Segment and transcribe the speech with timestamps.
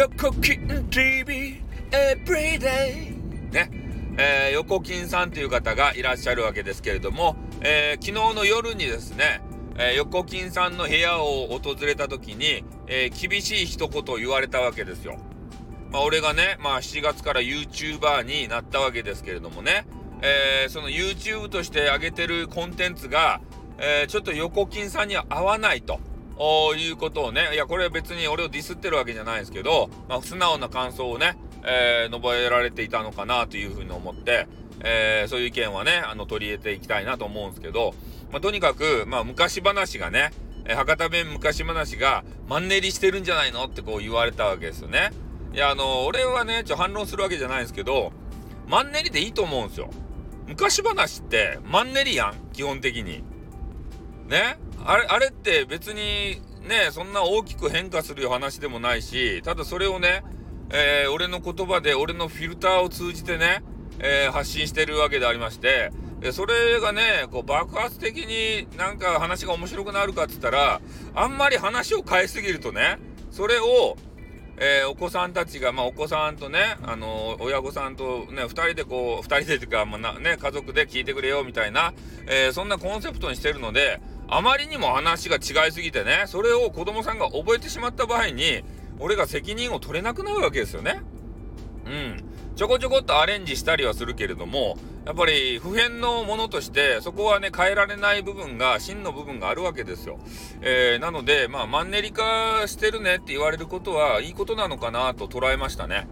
[0.00, 3.70] 横金 TV Everyday ね、
[4.16, 9.42] えー、横金さんという方がいらっしゃるわけですけれども、えー、昨日の夜にですね、
[9.76, 15.18] えー、横金さんの部屋を訪れた時に、えー、厳しい一言を言われたわけですよ。
[15.92, 19.84] まあ、俺がね、まあ、7月から YouTuber になったわけですけれどもね、
[20.22, 23.42] えー、その YouTube として上げてるコンテンツが、
[23.76, 26.00] えー、ちょっと横金さんには合わないと。
[26.76, 34.46] いうことをね、いや、これは別に俺をディスってるわけじゃないですけど、まあ、素直な感想をね、えー、述べられていたのかなというふうに思って、
[34.80, 37.94] えー、そういう意見はね、あの、取り入れていきたいなと思うんですけど、
[38.32, 40.30] まあ、とにかく、まあ、昔話がね、
[40.66, 45.10] 博多弁昔話がマンネリしてるんじゃないのってこう言われたわけですよね。
[45.52, 48.12] いや、あの、俺はね、ちょ、反論するわけじゃないんですけど、
[48.68, 49.90] マンネリでいいと思うんですよ。
[50.46, 53.24] 昔話ってマンネリやん、基本的に。
[54.30, 54.58] ね。
[54.84, 60.22] あれ、あれって別にね、そんな大きく変化する話でもないし、ただそれをね、
[60.70, 63.62] えー、俺の言葉で俺のフィルターを通じてね、
[63.98, 70.80] えー、発信してるわけでありまして、でそれがね、こう爆発的になんか話が面白くなるかっつったら、
[71.14, 72.98] あんまり話を変えすぎるとね、
[73.30, 73.96] それを、
[74.58, 81.94] えー、お子さんたちが、まあ、お子さんとね、あのー、親御さんとね、二人でこう、二人でというか、まあ、ね、家族で聞いてくれよみたいな、
[82.26, 88.62] えー、そんなコンセプトにしてるので、あまりにも話が違いすぎてね、それを子供さんが覚えてしまった場合に、
[89.00, 91.02] 俺が責任を取れなくなるわけですよね。
[91.86, 92.24] うん。
[92.54, 100.18] ちょこちょこっとアレンジしたりはするけれども、やっぱり普遍のものとして、そこはね、変えられない部分が、真の部分があるわけですよ。
[100.60, 106.06] えー、なので、まあ、マンネリ化してるねって言われることは、いいことなのかなと捉えましたね。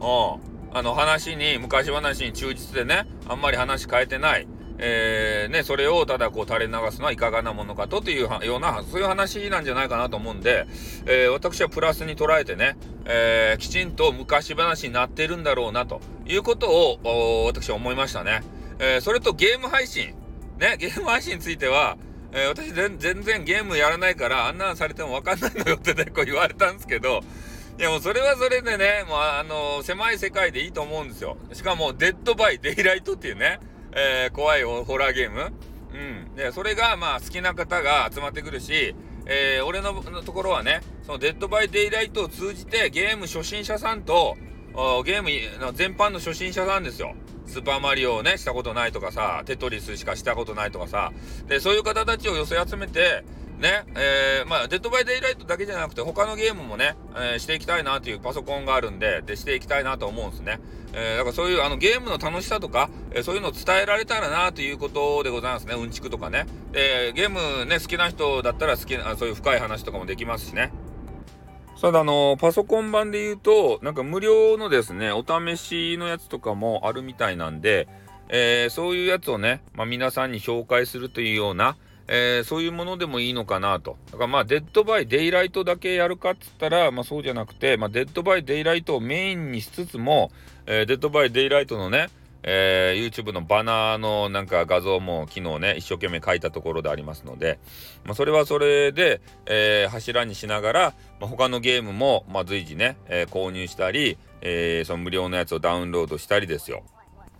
[0.00, 0.76] うん。
[0.76, 4.48] あの、話に、昔話に忠実でね、あんまり話変えてない。
[4.78, 10.66] えー、ね、それをただこう垂れ流すのはいかがなものかとというような、そういう話なんじゃないかなと思うんで、
[11.06, 18.42] えー、私はプラスに捉えてね、えー、きちんと昔話になってるんだろうなということを、私は思いましたね。
[18.80, 20.14] えそれとゲーム配信。
[20.58, 21.96] ね、ゲーム配信については、
[22.32, 27.20] え私全然ゲームやらないから、あんなんされてもわかんないのよってね、こう言われたんですけど、
[27.78, 31.36] いやもうそれはそれでね、もうあの狭い世界でいいと思うんですよ。
[31.52, 33.60] しかも、デッドバイデイライトっていうね、
[33.94, 35.52] えー、怖いホラーゲーム？
[35.92, 35.96] う
[36.32, 36.34] ん。
[36.34, 38.96] で、それが、まあ、好きな方が集まってくるし、
[39.26, 44.36] えー、俺のところはね、その Dead by Daylight を通じてゲーム初心者さんと、
[45.04, 45.30] ゲーム
[45.64, 47.14] の全般の初心者さんですよ。
[47.46, 51.12] スーパーマリオをね、したことないとかさ、テトリスしかしたことないとかさ、
[51.46, 53.22] で、そういう方たちを寄せ集めて、
[53.64, 60.60] ね、えー、まあ、デッドバイデイライトだけじゃなくて、他のゲームもね、えー、していきたいなというパソコンがあるんで、で、していきたいなと思うんですね。
[60.92, 65.74] えー、だからそういう、あの、ゲームの楽しさとか、えそういうのを伝えられたらなということでございますね。
[65.74, 66.44] うんちくとかね。
[66.72, 70.70] で、ゲームね、好きな人だったら好きな、そういう深い話とかもできますしね。
[71.80, 77.88] ただあの、パソコン版で言うと、なんか無料のですね、お試しのやつとかもあるみたいなんで、
[78.28, 81.76] えー、そういうやつをね、まあ、皆さんに紹介するというような、
[82.08, 83.96] えー、そういうものでもいいのかなと。
[84.10, 90.30] だからまあ、 Dead by Daylight だけやるかっつったら、まあそうじゃなくて、まあ、 Dead by Daylight をメインにしつつも、
[90.66, 92.08] えー、 Dead by Daylight のね、
[92.46, 97.58] えー、YouTube のバナーのなんか画像も昨日ね、一生懸命書いたところでありますので、
[98.04, 106.84] まあ、それはそれで、えー、柱にしながら、まあ、他のゲームも、まあ、随時ね、えー、購入したり、えー、その無料のやつをダウンロードしたりですよ。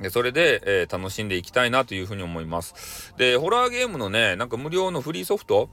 [0.00, 3.14] でそれで、えー、楽しんでいきたいなというふうに思います。
[3.16, 5.70] で、ホラーゲームのね、なんか無料のフリーソフト？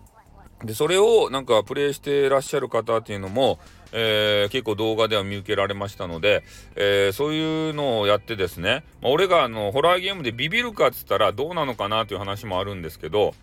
[0.63, 3.59] で、それをなんかプレイしてらっしゃる方っていうのも、
[3.91, 6.43] えー、結構動画では見受けられましたので、
[6.75, 13.35] えー、そういうのをやってですね、まあ、俺があの、ホラーゲームでビビるかっつったらどうなのかなという話もあるんですけど、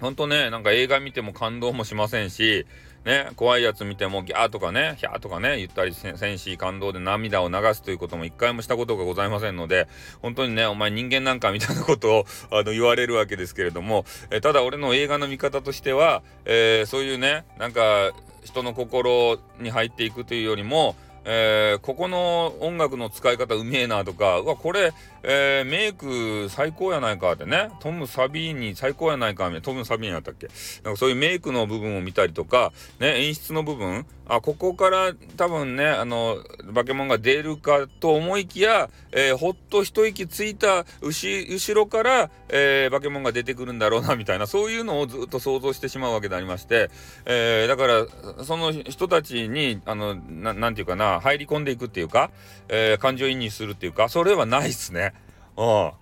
[0.00, 2.66] ほんとね、なんか映画見ても感動もしませんし、
[3.04, 9.88] ね、怖いやつ見てもギャーとかね、ヒャーとかね、言ったり戦士、感動で涙を流すということも一回もしたことがございませんので、
[10.20, 18.12] 本当にね、お前人間なんかみたいなことを あの言われるわけですけれども、えただ俺の映画の見方としては、えー、そういうね、なんか
[18.44, 20.94] 人の心に入っていくというよりも、
[21.24, 30.48] えー、ここの音楽の使い方うめえなとか、うわ、これ、えー、メイク最高やないかってね、トム・サビーニ最高やないかみたいな、トム・サビーニやったっけ？
[30.82, 36.38] なんかそういうメイクの部分を見たりとか、ね、演出の部分、あ、ここから多分ね、あの、
[36.72, 46.90] バケモンが出るかと思いきや、えー、ほっと一息ついた後ろから、えー、バケモンが出てくるんだろうな、みたいな、そういうのをずっと想像してしまうわけでありまして、
[47.26, 52.30] えー、だから、その人たちに、あの、ななんていうかな、入り込んでいくっていうか、
[52.68, 55.14] えー、感情移入するっていうか、それはないっすね。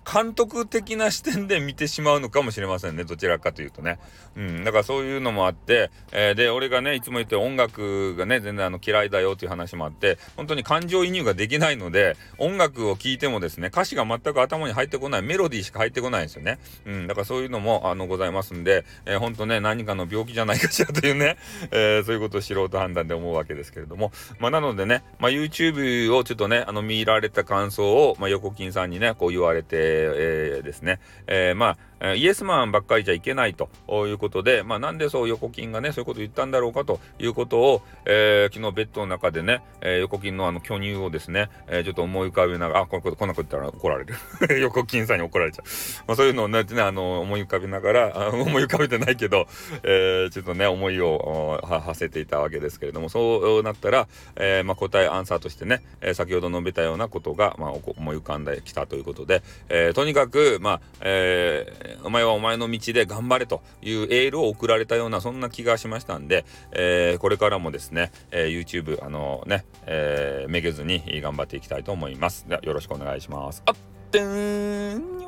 [0.05, 3.03] 監督的な視点で見てしまうのかもしれませんね。
[3.03, 3.99] どちらかというとね。
[4.35, 4.63] うん。
[4.63, 16.59] だからそういうのもあって、えー、で、俺がね、いつも言って音楽がね、全然あの嫌いだよっていう話もあって、本当に感情移入ができないので、音楽を聴いてもですね、歌詞が全く頭に入ってこない、メロディーしか入ってこないんですよね。
[16.85, 17.07] うん。
[17.07, 21.37] だからそういうのも、あの、ございますんで、えー、本当ね、何かの病気じゃないかしらというね、
[21.71, 33.69] えー、そういうことを素人判断で思うわけですけれども、まあ、なのでね、まあ、YouTube をちょっとね、あの、見られた感想を、まあ、横金さんにね、こう言わわれて、えー、ですね、えー、まあ、えイエスマンばっかりじゃいけないと
[34.07, 44.15] いうことで、まあ、なんでそう横金がね、そういうことを言ったんだろうかということを、えー、昨日ベッドの中でね、えー、横金のあの巨乳をですね、えー、ちょっと思い浮かべながら、あ、こここんなこと言ったら怒られる。
[44.61, 45.65] 横金さんに怒られちゃう。
[46.07, 49.47] まあ、そういうのをね、あの、思い浮かべながら、思い浮かべてないけど、
[49.83, 72.47] えー、ちょっとね、思いをはせていたわけですけれども、そうなったら、えー、まあ、答え、アンサーとしてね、えー、先ほど述べたようなことが、まあ、思い浮かんできたということで、えー、とにかく、まあ、えーお前はお前の道で頑張れというエールを送られたようなそんな気がしましたんで、えー、これからもですね、えー、YouTube あのね、え、めげずに頑張っていきたいと思います。
[72.47, 73.63] ではよろしくお願いします。
[73.65, 73.75] あっ
[74.11, 75.19] てーん